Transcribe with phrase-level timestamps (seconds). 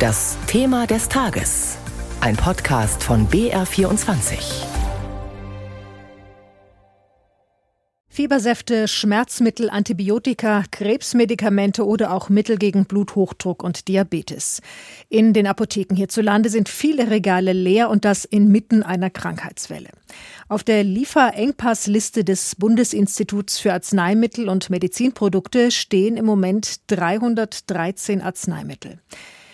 [0.00, 1.76] Das Thema des Tages.
[2.22, 4.38] Ein Podcast von BR24.
[8.08, 14.62] Fiebersäfte, Schmerzmittel, Antibiotika, Krebsmedikamente oder auch Mittel gegen Bluthochdruck und Diabetes.
[15.10, 19.90] In den Apotheken hierzulande sind viele Regale leer und das inmitten einer Krankheitswelle.
[20.48, 28.98] Auf der Lieferengpassliste des Bundesinstituts für Arzneimittel und Medizinprodukte stehen im Moment 313 Arzneimittel.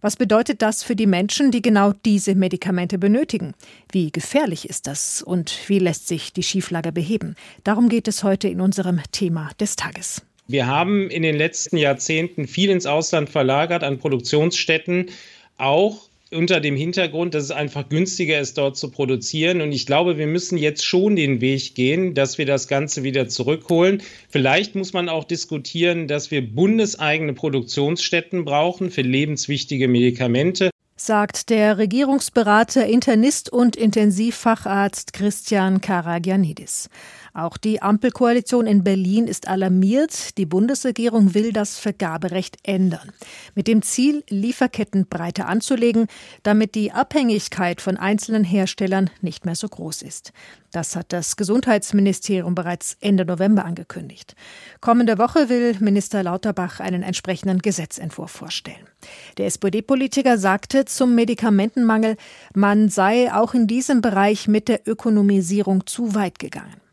[0.00, 3.54] Was bedeutet das für die Menschen, die genau diese Medikamente benötigen?
[3.90, 7.34] Wie gefährlich ist das und wie lässt sich die Schieflage beheben?
[7.64, 10.22] Darum geht es heute in unserem Thema des Tages.
[10.46, 15.10] Wir haben in den letzten Jahrzehnten viel ins Ausland verlagert an Produktionsstätten,
[15.56, 19.60] auch unter dem Hintergrund, dass es einfach günstiger ist, dort zu produzieren.
[19.60, 23.28] Und ich glaube, wir müssen jetzt schon den Weg gehen, dass wir das Ganze wieder
[23.28, 24.02] zurückholen.
[24.28, 31.78] Vielleicht muss man auch diskutieren, dass wir bundeseigene Produktionsstätten brauchen für lebenswichtige Medikamente sagt der
[31.78, 36.90] Regierungsberater, Internist und Intensivfacharzt Christian Karagianidis.
[37.38, 40.36] Auch die Ampelkoalition in Berlin ist alarmiert.
[40.38, 43.12] Die Bundesregierung will das Vergaberecht ändern.
[43.54, 46.08] Mit dem Ziel, Lieferketten breiter anzulegen,
[46.42, 50.32] damit die Abhängigkeit von einzelnen Herstellern nicht mehr so groß ist.
[50.72, 54.34] Das hat das Gesundheitsministerium bereits Ende November angekündigt.
[54.80, 58.88] Kommende Woche will Minister Lauterbach einen entsprechenden Gesetzentwurf vorstellen.
[59.36, 62.16] Der SPD-Politiker sagte zum Medikamentenmangel,
[62.52, 66.87] man sei auch in diesem Bereich mit der Ökonomisierung zu weit gegangen.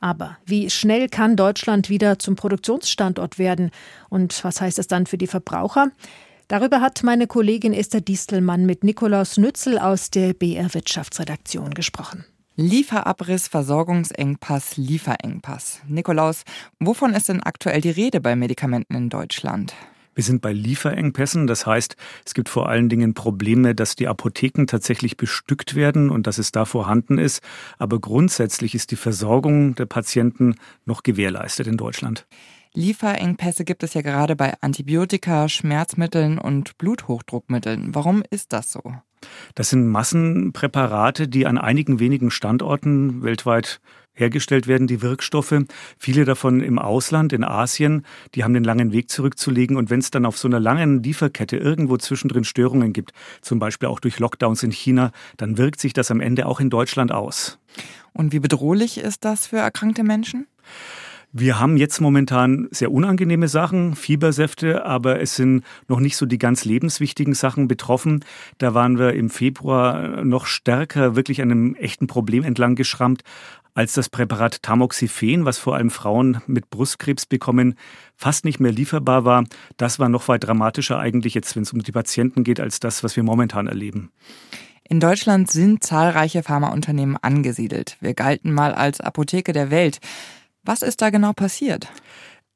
[0.00, 3.70] Aber wie schnell kann Deutschland wieder zum Produktionsstandort werden?
[4.08, 5.90] Und was heißt das dann für die Verbraucher?
[6.48, 12.24] Darüber hat meine Kollegin Esther Distelmann mit Nikolaus Nützel aus der BR Wirtschaftsredaktion gesprochen.
[12.54, 15.82] Lieferabriss, Versorgungsengpass, Lieferengpass.
[15.88, 16.42] Nikolaus,
[16.78, 19.74] wovon ist denn aktuell die Rede bei Medikamenten in Deutschland?
[20.16, 21.46] Wir sind bei Lieferengpässen.
[21.46, 26.26] Das heißt, es gibt vor allen Dingen Probleme, dass die Apotheken tatsächlich bestückt werden und
[26.26, 27.42] dass es da vorhanden ist.
[27.78, 32.26] Aber grundsätzlich ist die Versorgung der Patienten noch gewährleistet in Deutschland.
[32.76, 37.94] Lieferengpässe gibt es ja gerade bei Antibiotika, Schmerzmitteln und Bluthochdruckmitteln.
[37.94, 38.82] Warum ist das so?
[39.54, 43.80] Das sind Massenpräparate, die an einigen wenigen Standorten weltweit
[44.12, 45.54] hergestellt werden, die Wirkstoffe.
[45.98, 48.04] Viele davon im Ausland, in Asien,
[48.34, 49.78] die haben den langen Weg zurückzulegen.
[49.78, 53.88] Und wenn es dann auf so einer langen Lieferkette irgendwo zwischendrin Störungen gibt, zum Beispiel
[53.88, 57.58] auch durch Lockdowns in China, dann wirkt sich das am Ende auch in Deutschland aus.
[58.12, 60.46] Und wie bedrohlich ist das für erkrankte Menschen?
[61.38, 66.38] Wir haben jetzt momentan sehr unangenehme Sachen, Fiebersäfte, aber es sind noch nicht so die
[66.38, 68.24] ganz lebenswichtigen Sachen betroffen.
[68.56, 73.20] Da waren wir im Februar noch stärker wirklich einem echten Problem entlang geschrammt,
[73.74, 77.74] als das Präparat Tamoxifen, was vor allem Frauen mit Brustkrebs bekommen,
[78.16, 79.44] fast nicht mehr lieferbar war.
[79.76, 83.04] Das war noch weit dramatischer eigentlich jetzt, wenn es um die Patienten geht, als das,
[83.04, 84.10] was wir momentan erleben.
[84.88, 87.96] In Deutschland sind zahlreiche Pharmaunternehmen angesiedelt.
[88.00, 89.98] Wir galten mal als Apotheke der Welt.
[90.66, 91.88] Was ist da genau passiert?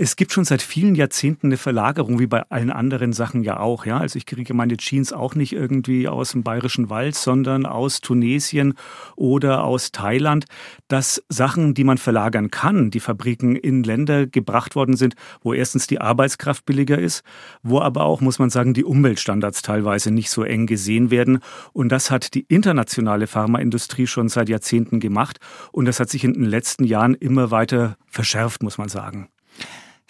[0.00, 3.84] Es gibt schon seit vielen Jahrzehnten eine Verlagerung, wie bei allen anderen Sachen ja auch.
[3.84, 3.98] Ja?
[3.98, 8.74] Also ich kriege meine Jeans auch nicht irgendwie aus dem Bayerischen Wald, sondern aus Tunesien
[9.16, 10.44] oder aus Thailand,
[10.86, 15.88] dass Sachen, die man verlagern kann, die Fabriken in Länder gebracht worden sind, wo erstens
[15.88, 17.24] die Arbeitskraft billiger ist,
[17.64, 21.40] wo aber auch, muss man sagen, die Umweltstandards teilweise nicht so eng gesehen werden.
[21.72, 25.40] Und das hat die internationale Pharmaindustrie schon seit Jahrzehnten gemacht.
[25.72, 29.28] Und das hat sich in den letzten Jahren immer weiter verschärft, muss man sagen.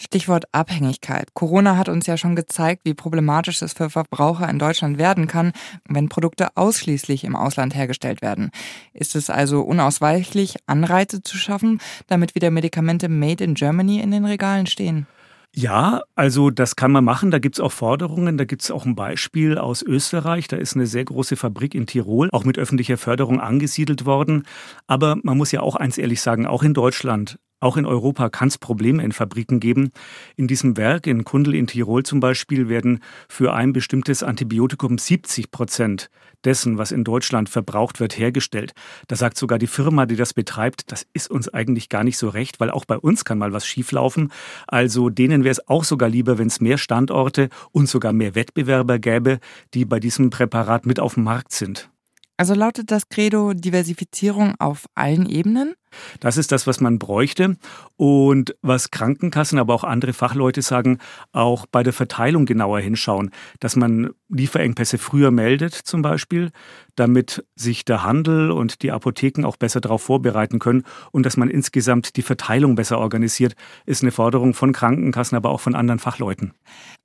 [0.00, 1.34] Stichwort Abhängigkeit.
[1.34, 5.53] Corona hat uns ja schon gezeigt, wie problematisch es für Verbraucher in Deutschland werden kann,
[5.88, 8.50] wenn Produkte ausschließlich im Ausland hergestellt werden.
[8.94, 14.25] Ist es also unausweichlich, Anreize zu schaffen, damit wieder Medikamente made in Germany in den
[14.25, 15.09] Regalen stehen?
[15.54, 17.30] Ja, also das kann man machen.
[17.30, 18.38] Da gibt's auch Forderungen.
[18.38, 20.47] Da gibt's auch ein Beispiel aus Österreich.
[20.47, 24.44] Da ist eine sehr große Fabrik in Tirol, auch mit öffentlicher Förderung angesiedelt worden.
[24.86, 28.49] Aber man muss ja auch eins ehrlich sagen, auch in Deutschland auch in Europa kann
[28.49, 29.91] es Probleme in Fabriken geben.
[30.37, 35.51] In diesem Werk in Kundl in Tirol zum Beispiel werden für ein bestimmtes Antibiotikum 70
[35.51, 36.10] Prozent
[36.45, 38.72] dessen, was in Deutschland verbraucht wird, hergestellt.
[39.09, 42.28] Da sagt sogar die Firma, die das betreibt, das ist uns eigentlich gar nicht so
[42.28, 44.31] recht, weil auch bei uns kann mal was schieflaufen.
[44.66, 48.99] Also denen wäre es auch sogar lieber, wenn es mehr Standorte und sogar mehr Wettbewerber
[48.99, 49.41] gäbe,
[49.75, 51.91] die bei diesem Präparat mit auf dem Markt sind.
[52.39, 55.75] Also lautet das Credo Diversifizierung auf allen Ebenen?
[56.21, 57.57] Das ist das, was man bräuchte.
[57.97, 60.99] Und was Krankenkassen, aber auch andere Fachleute sagen,
[61.33, 66.53] auch bei der Verteilung genauer hinschauen, dass man Lieferengpässe früher meldet zum Beispiel,
[66.95, 71.51] damit sich der Handel und die Apotheken auch besser darauf vorbereiten können und dass man
[71.51, 73.55] insgesamt die Verteilung besser organisiert,
[73.85, 76.55] ist eine Forderung von Krankenkassen, aber auch von anderen Fachleuten.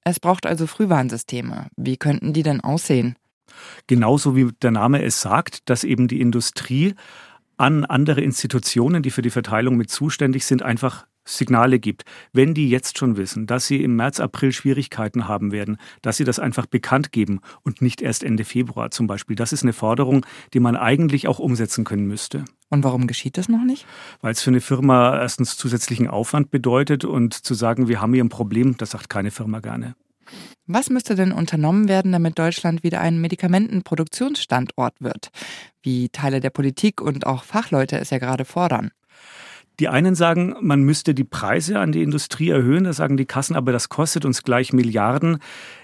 [0.03, 1.69] Es braucht also Frühwarnsysteme.
[1.75, 3.15] Wie könnten die denn aussehen?
[3.87, 6.95] Genauso wie der Name es sagt, dass eben die Industrie
[7.57, 12.03] an andere Institutionen, die für die Verteilung mit zuständig sind, einfach Signale gibt.
[12.33, 16.23] Wenn die jetzt schon wissen, dass sie im März, April Schwierigkeiten haben werden, dass sie
[16.23, 19.35] das einfach bekannt geben und nicht erst Ende Februar zum Beispiel.
[19.35, 22.43] Das ist eine Forderung, die man eigentlich auch umsetzen können müsste.
[22.69, 23.85] Und warum geschieht das noch nicht?
[24.21, 28.23] Weil es für eine Firma erstens zusätzlichen Aufwand bedeutet und zu sagen, wir haben hier
[28.23, 29.95] ein Problem, das sagt keine Firma gerne.
[30.65, 35.29] Was müsste denn unternommen werden, damit Deutschland wieder ein Medikamentenproduktionsstandort wird,
[35.81, 38.91] wie Teile der Politik und auch Fachleute es ja gerade fordern?
[39.79, 43.55] Die einen sagen, man müsste die Preise an die Industrie erhöhen, da sagen die Kassen,
[43.55, 45.39] aber das kostet uns gleich Milliarden.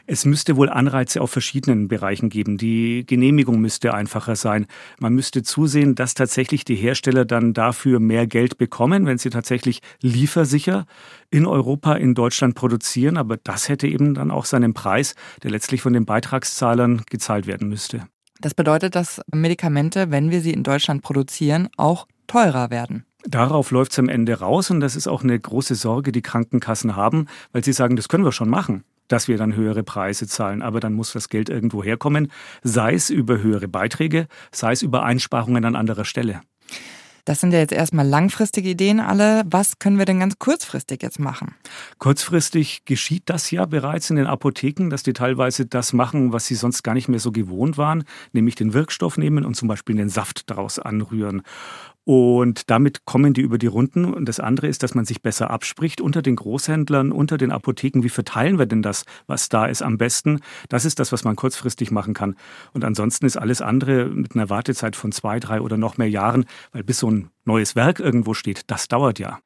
[0.06, 2.58] Es müsste wohl Anreize auf verschiedenen Bereichen geben.
[2.58, 4.68] Die Genehmigung müsste einfacher sein.
[5.00, 9.82] Man müsste zusehen, dass tatsächlich die Hersteller dann dafür mehr Geld bekommen, wenn sie tatsächlich
[10.02, 10.86] liefersicher
[11.32, 13.18] in Europa, in Deutschland produzieren.
[13.18, 17.70] Aber das hätte eben dann auch seinen Preis, der letztlich von den Beitragszahlern gezahlt werden
[17.70, 18.04] müsste.
[18.40, 23.06] Das bedeutet, dass Medikamente, wenn wir sie in Deutschland produzieren, auch teurer werden.
[23.26, 26.96] Darauf läuft es am Ende raus und das ist auch eine große Sorge, die Krankenkassen
[26.96, 30.62] haben, weil sie sagen, das können wir schon machen, dass wir dann höhere Preise zahlen,
[30.62, 32.32] aber dann muss das Geld irgendwo herkommen,
[32.64, 36.42] sei es über höhere Beiträge, sei es über Einsparungen an anderer Stelle.
[37.26, 39.44] Das sind ja jetzt erstmal langfristige Ideen alle.
[39.46, 41.54] Was können wir denn ganz kurzfristig jetzt machen?
[42.00, 46.56] Kurzfristig geschieht das ja bereits in den Apotheken, dass die teilweise das machen, was sie
[46.56, 50.10] sonst gar nicht mehr so gewohnt waren, nämlich den Wirkstoff nehmen und zum Beispiel den
[50.10, 51.44] Saft daraus anrühren.
[52.10, 54.04] Und damit kommen die über die Runden.
[54.04, 58.02] Und das andere ist, dass man sich besser abspricht unter den Großhändlern, unter den Apotheken.
[58.02, 60.40] Wie verteilen wir denn das, was da ist, am besten?
[60.70, 62.36] Das ist das, was man kurzfristig machen kann.
[62.74, 66.46] Und ansonsten ist alles andere mit einer Wartezeit von zwei, drei oder noch mehr Jahren,
[66.72, 69.38] weil bis so ein neues Werk irgendwo steht, das dauert ja.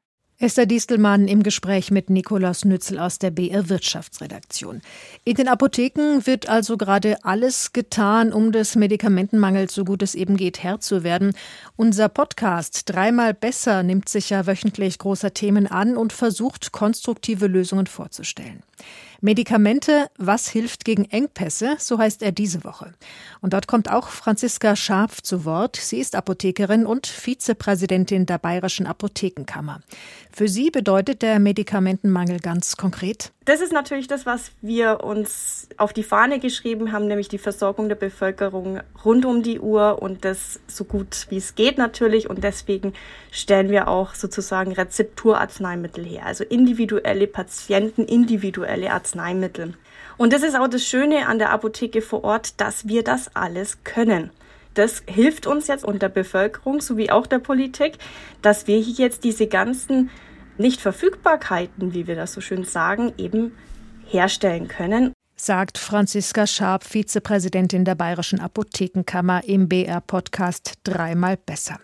[0.43, 4.81] Esther Distelmann im Gespräch mit Nikolaus Nützel aus der BR Wirtschaftsredaktion.
[5.23, 10.35] In den Apotheken wird also gerade alles getan, um des Medikamentenmangels so gut es eben
[10.35, 11.33] geht Herr zu werden.
[11.77, 17.87] Unser Podcast Dreimal besser nimmt sich ja wöchentlich großer Themen an und versucht konstruktive Lösungen
[17.87, 18.63] vorzustellen.
[19.23, 22.93] Medikamente, was hilft gegen Engpässe, so heißt er diese Woche.
[23.39, 25.77] Und dort kommt auch Franziska Scharf zu Wort.
[25.77, 29.79] Sie ist Apothekerin und Vizepräsidentin der Bayerischen Apothekenkammer.
[30.29, 33.31] Für sie bedeutet der Medikamentenmangel ganz konkret?
[33.45, 37.89] Das ist natürlich das, was wir uns auf die Fahne geschrieben haben, nämlich die Versorgung
[37.89, 42.29] der Bevölkerung rund um die Uhr und das so gut wie es geht natürlich.
[42.29, 42.93] Und deswegen
[43.31, 49.12] stellen wir auch sozusagen Rezepturarzneimittel her, also individuelle Patienten, individuelle Arzneimittel.
[50.17, 53.83] Und das ist auch das Schöne an der Apotheke vor Ort, dass wir das alles
[53.83, 54.31] können.
[54.73, 57.97] Das hilft uns jetzt und der Bevölkerung sowie auch der Politik,
[58.41, 60.09] dass wir hier jetzt diese ganzen
[60.57, 63.55] Nichtverfügbarkeiten, wie wir das so schön sagen, eben
[64.05, 65.13] herstellen können.
[65.35, 71.79] Sagt Franziska Scharp, Vizepräsidentin der Bayerischen Apothekenkammer im BR-Podcast Dreimal besser.